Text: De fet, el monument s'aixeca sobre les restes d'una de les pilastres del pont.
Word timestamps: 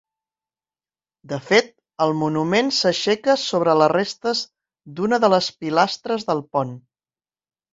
De 1.33 1.37
fet, 1.49 1.67
el 2.05 2.13
monument 2.21 2.73
s'aixeca 2.79 3.35
sobre 3.43 3.77
les 3.83 3.93
restes 3.93 4.43
d'una 5.01 5.21
de 5.27 5.31
les 5.35 5.51
pilastres 5.63 6.27
del 6.33 6.43
pont. 6.57 6.75